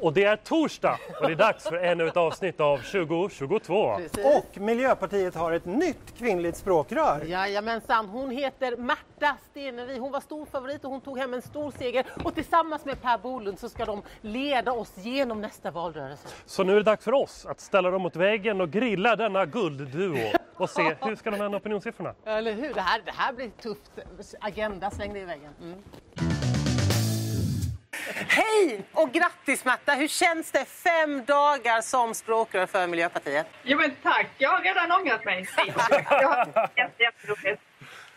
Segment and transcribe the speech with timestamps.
[0.00, 3.96] Och det är torsdag och det är dags för ännu ett avsnitt av 2022.
[3.96, 4.24] Precis.
[4.36, 7.24] Och Miljöpartiet har ett nytt kvinnligt språkrör.
[7.24, 9.98] Jajamensan, hon heter Märta Stenevi.
[9.98, 12.06] Hon var stor favorit och hon tog hem en stor seger.
[12.24, 16.28] Och tillsammans med Per Bolund så ska de leda oss genom nästa valrörelse.
[16.46, 19.46] Så nu är det dags för oss att ställa dem mot väggen och grilla denna
[19.46, 22.14] guldduo och se hur ska de vända opinionssiffrorna.
[22.24, 22.74] Eller hur?
[22.74, 23.90] Det här, det här blir tufft.
[24.40, 25.52] Agenda, släng det i väggen.
[25.62, 25.82] Mm.
[28.14, 29.92] Hej och grattis Märta!
[29.92, 33.46] Hur känns det fem dagar som språkrör för Miljöpartiet?
[33.62, 35.48] Jo men tack, jag har redan ångrat mig.
[35.66, 35.72] Jag
[36.28, 37.62] har jätteroligt.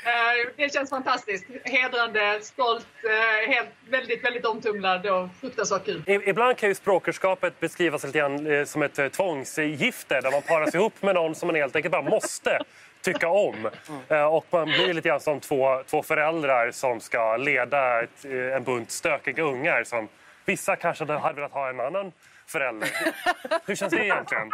[0.05, 0.12] Eh,
[0.58, 1.45] Det känns fantastiskt.
[1.63, 6.04] Hedrande, stolt, eh, helt, väldigt, väldigt omtumlad och fruktansvärt kul.
[6.07, 11.02] Ibland kan ju språkerskapet beskrivas lite grann eh, som ett tvångsgifte där man paras ihop
[11.02, 12.60] med någon som man helt enkelt bara måste
[13.03, 13.70] tycka om.
[14.09, 18.55] Eh, Och man blir lite grann som två, två föräldrar som ska leda ett, eh,
[18.55, 20.07] en bunt stökiga ungar som
[20.45, 22.12] vissa kanske hade velat ha en annan
[22.48, 22.89] förälder.
[23.66, 24.52] Hur känns det egentligen?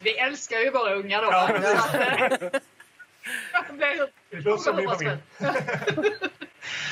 [0.00, 1.28] Vi älskar ju våra ungar då.
[3.52, 5.16] Att, eh, det som min familj.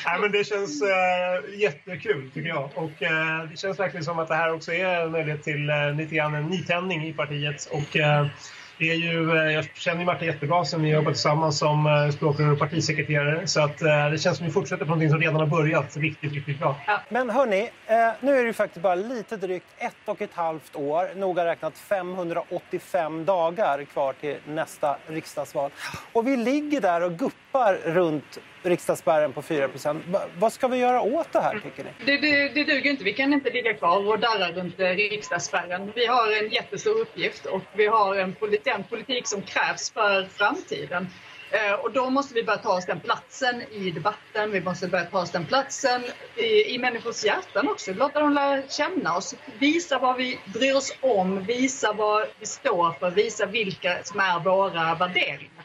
[0.05, 2.69] Nej, men det känns eh, jättekul tycker jag.
[2.75, 5.91] Och eh, det känns verkligen som att det här också är en möjlighet till eh,
[5.95, 7.65] lite grann en nytändning i partiet.
[7.71, 7.95] Och,
[8.77, 12.09] det är ju, eh, jag känner ju Marta jättebra sen vi jobbar tillsammans som eh,
[12.15, 13.47] språkrör och partisekreterare.
[13.47, 15.97] Så att, eh, det känns som att vi fortsätter på någonting som redan har börjat
[15.97, 16.75] riktigt, riktigt bra.
[17.09, 17.69] Men hörni,
[18.19, 21.77] nu är det ju faktiskt bara lite drygt ett och ett halvt år, noga räknat
[21.77, 25.71] 585 dagar kvar till nästa riksdagsval.
[26.13, 29.69] Och vi ligger där och guppar runt riksdagsspärren på 4
[30.07, 31.89] Va, Vad ska vi göra åt det här tycker ni?
[32.05, 33.03] Det, det, det duger inte.
[33.03, 35.91] Vi kan inte ligga kvar och darra runt riksdagsspärren.
[35.95, 40.27] Vi har en jättestor uppgift och vi har en politik, den politik som krävs för
[40.27, 41.07] framtiden.
[41.51, 44.51] Eh, och då måste vi börja ta oss den platsen i debatten.
[44.51, 46.03] Vi måste börja ta oss den platsen
[46.35, 47.93] i, i människors hjärtan också.
[47.93, 49.35] Låta dem lära känna oss.
[49.59, 51.43] Visa vad vi bryr oss om.
[51.43, 53.11] Visa vad vi står för.
[53.11, 55.63] Visa vilka som är våra värderingar.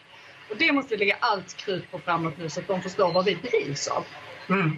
[0.50, 3.24] Och det måste vi lägga allt krut på framåt nu så att de förstår vad
[3.24, 4.04] vi drivs av.
[4.48, 4.76] Mm.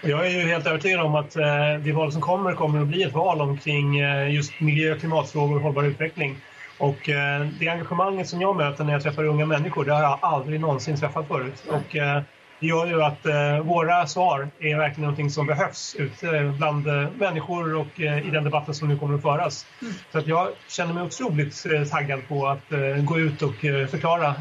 [0.00, 1.44] Jag är ju helt övertygad om att eh,
[1.84, 5.62] det val som kommer kommer att bli ett val omkring eh, just miljö, klimatfrågor och
[5.62, 6.36] hållbar utveckling.
[6.82, 10.18] Och eh, det engagemanget som jag möter när jag träffar unga människor, det har jag
[10.22, 11.64] aldrig någonsin träffat förut.
[11.68, 12.22] Och eh,
[12.60, 17.08] det gör ju att eh, våra svar är verkligen någonting som behövs ute bland eh,
[17.18, 19.66] människor och eh, i den debatten som nu kommer att föras.
[20.12, 23.86] Så att jag känner mig otroligt eh, taggad på att eh, gå ut och eh,
[23.86, 24.32] förklara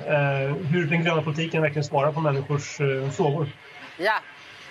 [0.69, 2.77] hur den gröna politiken verkligen svarar på människors
[3.15, 3.47] frågor.
[3.97, 4.13] Ja.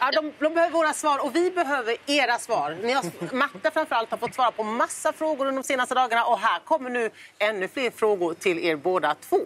[0.03, 2.79] Ja, de, de behöver våra svar och vi behöver era svar.
[2.83, 6.39] Ni har, Märta framförallt har fått svara på massa frågor under de senaste dagarna och
[6.39, 9.39] här kommer nu ännu fler frågor till er båda två.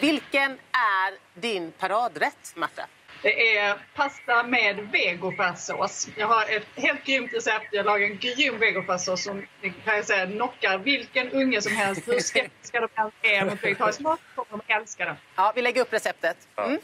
[0.00, 2.86] Vilken är din paradrätt, Märta?
[3.22, 6.08] Det är pasta med vegofärssås.
[6.16, 7.68] Jag har ett helt grymt recept.
[7.70, 9.46] Jag lagar en grym vegofärssås som
[9.84, 12.08] kan jag säga knockar vilken unge som helst.
[12.08, 15.16] Hur skeptiska de än är mot vegetarisk mat kommer de älska den.
[15.36, 16.36] Ja, vi lägger upp receptet.
[16.56, 16.78] Mm.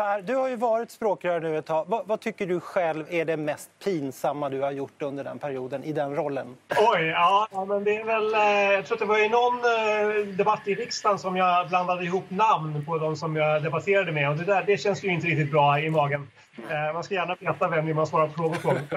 [0.00, 1.84] Per, du har ju varit språkrör nu ett tag.
[1.88, 5.84] Vad, vad tycker du själv är det mest pinsamma du har gjort under den perioden,
[5.84, 6.56] i den rollen?
[6.78, 8.34] Oj, ja, men det är väl...
[8.34, 12.04] Eh, jag tror att det var i någon eh, debatt i riksdagen som jag blandade
[12.04, 14.30] ihop namn på de som jag debatterade med.
[14.30, 16.30] Och det, där, det känns ju inte riktigt bra i magen.
[16.70, 18.68] Eh, man ska gärna veta vem man svarar på frågor på.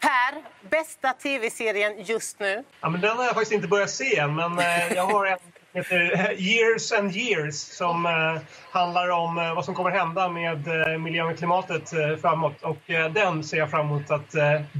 [0.00, 2.64] Per, bästa tv-serien just nu?
[2.80, 4.58] ja, men den har jag faktiskt inte börjat se än, men
[4.94, 5.38] jag har en
[5.76, 10.98] heter Years and Years som eh, handlar om eh, vad som kommer hända med eh,
[10.98, 12.62] miljön och klimatet framåt.
[12.62, 12.78] Och
[13.10, 14.34] den ser jag fram emot att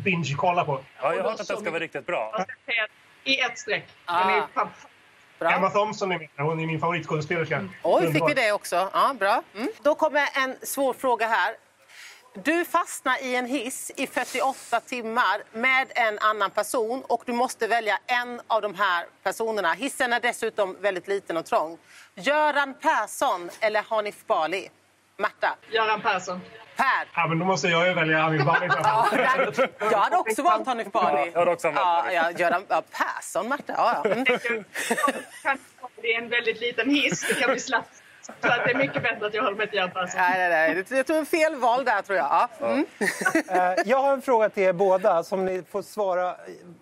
[0.04, 0.80] binge-kolla på.
[1.02, 2.44] Ja, jag har hört att den ska vara riktigt bra.
[3.24, 3.84] I ett streck.
[4.06, 4.30] Den Ah.
[4.30, 4.88] är fantastisk.
[5.40, 5.70] Emma Bra.
[5.70, 6.28] Thompson är med.
[6.36, 7.68] Hon är min favoritskådespelerska.
[7.82, 8.90] Oj, fick vi det också?
[8.92, 9.42] Ja, bra.
[9.56, 9.68] Mm.
[9.82, 11.54] Då kommer en svår fråga här.
[12.44, 17.66] Du fastnar i en hiss i 48 timmar med en annan person och du måste
[17.66, 19.72] välja en av de här personerna.
[19.72, 21.78] Hissen är dessutom väldigt liten och trång.
[22.14, 24.68] Göran Persson eller Hanif Bali?
[25.16, 25.56] Märta?
[25.70, 26.40] Göran Persson.
[26.76, 27.08] Per?
[27.14, 28.68] Ja, men då måste jag ju välja Hanif Bali.
[28.82, 29.08] Ja,
[29.80, 31.30] jag hade också valt Hanif Bali.
[31.32, 33.72] Jag hade också valt ja, ja, Göran ja, Persson, Märta.
[33.76, 34.10] Ja, ja.
[34.10, 34.24] Mm.
[35.42, 35.58] Kan-
[36.02, 37.28] Det är en väldigt liten hiss.
[37.28, 38.02] Det kan bli slappt.
[38.26, 40.20] Så att det är mycket bättre att jag håller mig till Göran Persson.
[40.20, 40.84] Nej, nej, nej.
[40.98, 42.26] Jag tror fel val där, tror jag.
[42.60, 42.66] Ja.
[42.66, 42.86] Mm.
[43.48, 46.36] Eh, Jag har en fråga till er båda som ni får svara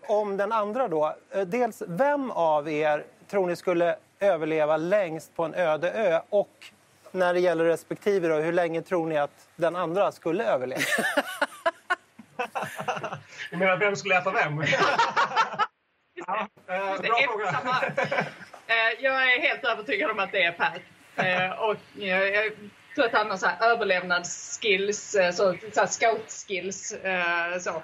[0.06, 0.88] om den andra.
[0.88, 1.16] Då.
[1.30, 6.20] Eh, Dels, vem av er tror ni skulle överleva längst på en öde ö?
[6.28, 6.50] Och
[7.10, 10.80] när det gäller respektive, då, hur länge tror ni att den andra skulle överleva?
[13.50, 14.62] Du menar vem skulle äta vem?
[16.14, 17.54] ja, eh, bra fråga.
[18.66, 20.72] Eh, Jag är helt övertygad om att det är Per.
[21.16, 22.52] Eh, och jag
[22.94, 26.92] tror att han har så här överlevnadsskills, eh, så, så här scout-skills.
[26.92, 27.82] Eh, så.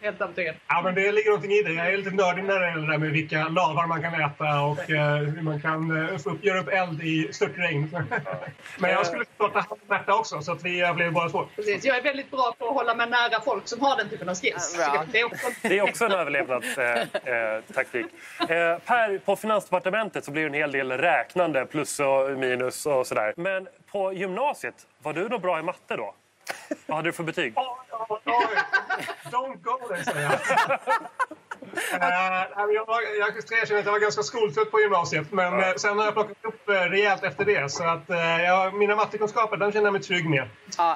[0.00, 0.54] Helt övertygad.
[0.68, 1.72] Ja, men det ligger någonting i det.
[1.72, 4.60] Jag är lite nördig när det gäller det där med vilka lavar man kan äta
[4.62, 7.88] och eh, hur man kan eh, få upp, göra upp eld i störtregn.
[8.78, 11.28] men jag skulle såklart ta hand om Märta också, så att vi eh, blev bara
[11.28, 11.46] två.
[11.56, 11.84] Precis.
[11.84, 14.34] Jag är väldigt bra på att hålla mig nära folk som har den typen av
[14.34, 14.76] skills.
[14.78, 15.04] Ja.
[15.12, 17.26] Det är också Det är också en överlevnadstaktik.
[17.26, 18.06] Eh, taktik.
[18.40, 23.06] eh, per, på Finansdepartementet så blir det en hel del räknande, plus och minus och
[23.06, 23.34] sådär.
[23.36, 26.14] Men på gymnasiet, var du nog bra i matte då?
[26.86, 27.52] Vad hade du för betyg?
[27.56, 28.56] Oj, oj.
[29.24, 30.78] Don't go there, säger jag.
[31.92, 35.74] Eh, jag, var, jag ska erkänna att jag var ganska skoltrött på gymnasiet, men eh,
[35.76, 37.72] sen har jag plockat upp eh, rejält efter det.
[37.72, 40.48] Så att, eh, jag, mina mattekunskaper den känner jag mig trygg med.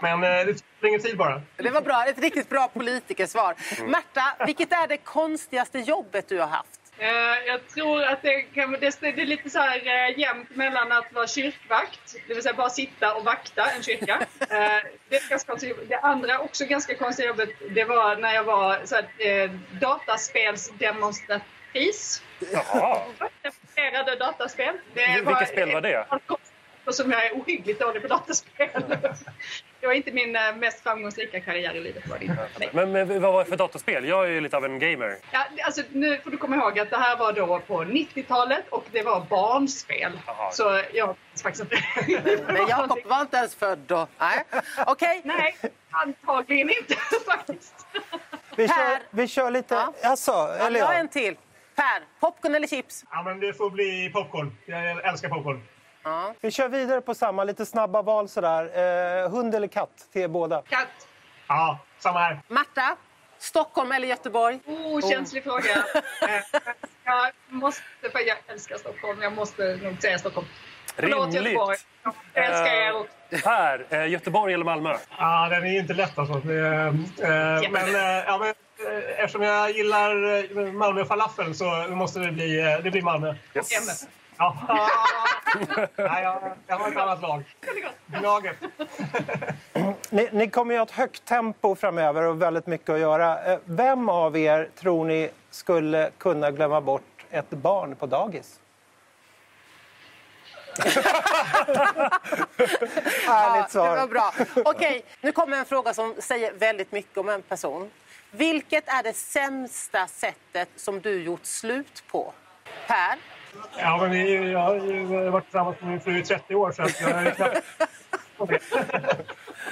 [0.03, 1.43] Men det tar ingen tid bara.
[1.57, 2.05] Det var bra.
[2.09, 3.55] Ett riktigt bra politikersvar.
[3.87, 6.81] Märta, vilket är det konstigaste jobbet du har haft?
[6.99, 10.93] Eh, jag tror att det, kan, det, det är lite så här eh, jämnt mellan
[10.93, 14.27] att vara kyrkvakt, det vill säga bara sitta och vakta en kyrka.
[14.51, 15.89] Eh, det, är ganska konstigt.
[15.89, 19.05] det andra, också ganska konstiga jobbet, det var när jag var så här,
[19.81, 22.23] dataspelsdemonstratris.
[22.53, 23.03] Jaha.
[23.43, 24.75] Demonstrerade dataspel.
[24.95, 26.07] Det Vilket spel var det?
[26.85, 28.69] Och som jag är ohyggligt dålig på dataspel.
[29.87, 32.07] Det var inte min eh, mest framgångsrika karriär i livet.
[32.09, 32.49] Var det inte.
[32.73, 34.05] Men, men vad var det för dataspel?
[34.05, 35.17] Jag är ju lite av en gamer.
[35.31, 38.85] Ja, alltså, nu får du komma ihåg att det här var då på 90-talet och
[38.93, 40.13] det var barnspel.
[40.27, 40.51] Jaha.
[40.53, 41.83] Så jag minns faktiskt inte.
[42.47, 44.07] Men Jakob var inte ens född då.
[44.19, 44.45] Nej.
[44.87, 45.21] Okej.
[45.25, 45.57] Nej,
[45.91, 46.95] antagligen inte
[47.27, 47.87] faktiskt.
[48.57, 49.75] Vi, kör, vi kör lite...
[49.75, 49.93] Ja.
[50.03, 51.01] Alltså, Ja, eller jag har ja.
[51.01, 51.37] en till.
[51.75, 53.05] Per, popcorn eller chips?
[53.11, 54.57] Ja, men det får bli popcorn.
[54.67, 55.63] Jag älskar popcorn.
[56.41, 58.65] Vi kör vidare på samma, lite snabba val sådär.
[59.25, 60.63] Eh, hund eller katt till er båda?
[60.69, 60.89] Katt.
[61.49, 62.41] Ja, samma här.
[62.49, 62.97] Märta,
[63.39, 64.61] Stockholm eller Göteborg?
[64.67, 65.71] Oh, känslig fråga.
[65.75, 66.61] Eh,
[67.05, 67.83] Jag måste,
[68.13, 69.23] för jag älskar Stockholm.
[69.23, 70.47] Jag måste nog säga Stockholm.
[70.97, 71.77] Förlåt Göteborg.
[71.77, 71.87] Rimligt.
[72.35, 73.13] Jag älskar er också.
[73.49, 74.97] Per, eh, Göteborg eller Malmö?
[75.19, 76.35] Ja, den är ju inte lätt alltså.
[76.35, 82.19] Det, eh, men, eh, ja, men eh, eftersom jag gillar eh, Malmö falafel så måste
[82.21, 83.35] det bli, eh, det blir Malmö.
[83.55, 84.09] Yes.
[84.39, 84.57] Ja.
[85.97, 87.43] Nej, jag, jag har ett annat lag.
[88.07, 88.57] Gnaget.
[90.11, 93.53] Ni, ni kommer ju ha ett högt tempo framöver och väldigt mycket att göra.
[93.53, 98.61] Eh, Vem av er tror ni skulle kunna glömma bort ett barn på dagis?
[103.27, 104.07] Härligt Ja, det var svar.
[104.07, 104.33] bra.
[104.65, 107.91] Okej, nu kommer en fråga som säger väldigt mycket om en person.
[108.31, 112.33] Vilket är det sämsta sättet som du gjort slut på?
[112.87, 113.17] Per?
[113.79, 116.83] Ja, men vi, jag har ju varit tillsammans med min fru i 30 år så
[116.83, 117.63] att jag är knappt...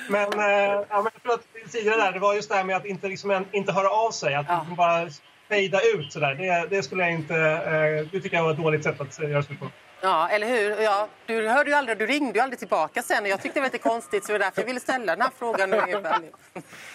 [0.08, 2.76] Men, eh, ja, men jag tror att tidigare där, det var just det här med
[2.76, 4.34] att inte, liksom, inte höra av sig.
[4.34, 4.58] Att Ja.
[4.58, 5.08] liksom bara
[5.48, 6.34] fejda ut sådär.
[6.34, 7.34] Det, det skulle jag inte...
[7.36, 9.66] Eh, det tycker jag var ett dåligt sätt att eh, göra slut på.
[10.04, 10.82] Ja, eller hur?
[10.82, 13.60] Ja, du hörde ju aldrig, du ringde ju aldrig tillbaka sen och jag tyckte det
[13.60, 15.76] var lite konstigt så det var därför jag ville ställa den här frågan nu.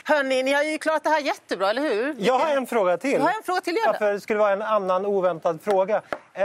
[0.03, 2.15] Hörni, ni har ju klarat det här jättebra, eller hur?
[2.17, 3.11] Jag har en fråga till.
[3.11, 3.81] Du har en fråga till, det.
[3.85, 6.01] Varför det skulle vara en annan oväntad fråga.
[6.33, 6.43] Eh,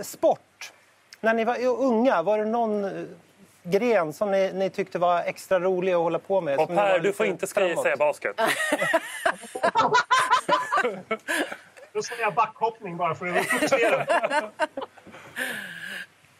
[0.00, 0.72] sport.
[1.20, 2.90] När ni var unga, var det någon eh,
[3.62, 6.58] gren som ni, ni tyckte var extra rolig att hålla på med?
[6.58, 8.36] Och Per, du får inte skriva säga basket.
[11.92, 14.06] Då säger jag backhoppning bara för att fokusera.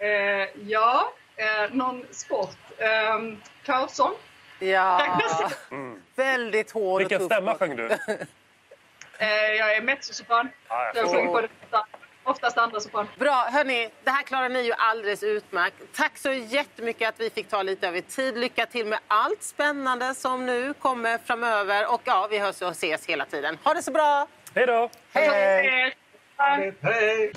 [0.01, 2.57] Eh, ja, eh, någon sport.
[2.79, 3.21] Eh,
[3.67, 4.13] Körsång.
[4.59, 5.21] Ja,
[6.15, 7.37] väldigt hård Vilken och tuff.
[7.37, 7.89] stämma sjöng du?
[9.23, 10.49] Eh, jag är mezzosopran.
[10.69, 11.49] Ja, jag sjunger på det
[12.25, 13.09] oftast andra sopran.
[13.19, 15.77] Bra, hörni, det här klarar ni ju alldeles utmärkt.
[15.95, 18.39] Tack så jättemycket att vi fick ta lite av er tid.
[18.39, 21.95] Lycka till med allt spännande som nu kommer framöver.
[21.95, 23.59] Och ja, vi hörs och ses hela tiden.
[23.65, 24.27] Ha det så bra!
[24.55, 24.91] Hej då!
[25.13, 25.29] Hej,
[26.37, 26.75] hej!
[26.83, 27.33] Hej!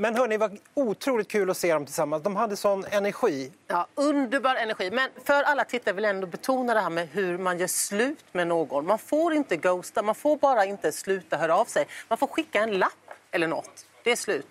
[0.00, 2.22] Men hörni, var otroligt kul att se dem tillsammans.
[2.22, 3.52] De hade sån energi.
[3.66, 4.90] Ja, underbar energi.
[4.90, 8.24] Men för alla tittare vill jag ändå betona det här med hur man gör slut
[8.32, 8.86] med någon.
[8.86, 11.86] Man får inte ghosta, man får bara inte sluta höra av sig.
[12.08, 12.92] Man får skicka en lapp
[13.30, 13.86] eller något.
[14.04, 14.46] Det är slut.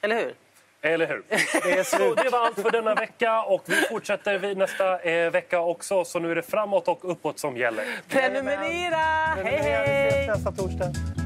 [0.00, 0.34] Eller hur?
[0.82, 1.22] Eller hur?
[1.62, 2.18] Det är slut.
[2.22, 6.04] det var allt för denna vecka och vi fortsätter vid nästa eh, vecka också.
[6.04, 7.84] Så nu är det framåt och uppåt som gäller.
[8.08, 8.96] Prenumerera!
[8.96, 10.08] Hej, Vi hej!
[10.08, 11.19] ses nästa torsdag.